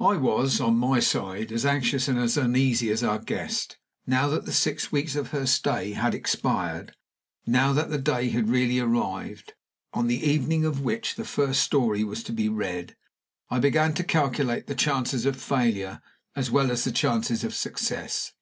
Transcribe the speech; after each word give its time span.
I 0.00 0.16
was, 0.16 0.58
on 0.58 0.78
my 0.78 1.00
side, 1.00 1.52
as 1.52 1.66
anxious 1.66 2.08
and 2.08 2.18
as 2.18 2.38
uneasy 2.38 2.88
as 2.88 3.02
our 3.04 3.18
guest. 3.18 3.76
Now 4.06 4.26
that 4.28 4.46
the 4.46 4.52
six 4.54 4.90
weeks 4.90 5.14
of 5.16 5.32
her 5.32 5.44
stay 5.44 5.92
had 5.92 6.14
expired 6.14 6.96
now 7.46 7.74
that 7.74 7.90
the 7.90 7.98
day 7.98 8.30
had 8.30 8.48
really 8.48 8.78
arrived, 8.80 9.52
on 9.92 10.06
the 10.06 10.24
evening 10.26 10.64
of 10.64 10.80
which 10.80 11.16
the 11.16 11.26
first 11.26 11.60
story 11.62 12.02
was 12.04 12.22
to 12.22 12.32
be 12.32 12.48
read, 12.48 12.96
I 13.50 13.58
began 13.58 13.92
to 13.96 14.02
calculate 14.02 14.66
the 14.66 14.74
chances 14.74 15.26
of 15.26 15.36
failure 15.36 16.00
as 16.34 16.50
well 16.50 16.70
as 16.70 16.84
the 16.84 16.90
chances 16.90 17.44
of 17.44 17.54
success. 17.54 18.32